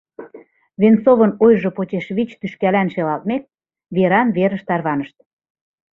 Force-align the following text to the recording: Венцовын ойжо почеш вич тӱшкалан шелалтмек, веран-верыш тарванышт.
Венцовын 0.81 1.31
ойжо 1.43 1.69
почеш 1.77 2.05
вич 2.15 2.29
тӱшкалан 2.39 2.87
шелалтмек, 2.93 3.43
веран-верыш 3.95 4.61
тарванышт. 4.69 5.15